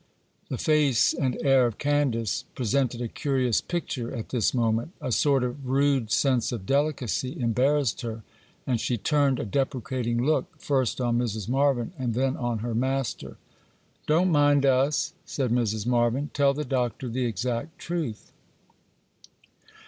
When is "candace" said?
1.77-2.45, 15.13-15.13